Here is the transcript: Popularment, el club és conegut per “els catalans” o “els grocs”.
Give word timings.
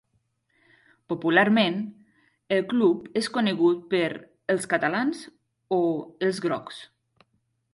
Popularment, 1.11 1.75
el 2.57 2.65
club 2.71 3.21
és 3.21 3.29
conegut 3.35 3.83
per 3.93 4.01
“els 4.55 4.67
catalans” 4.73 5.23
o 5.79 5.81
“els 6.31 6.41
grocs”. 6.49 6.81